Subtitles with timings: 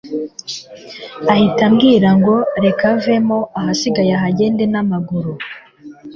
[1.31, 5.33] ahita ambwira ngo reka avemo ahasigaye arahagenda namaguru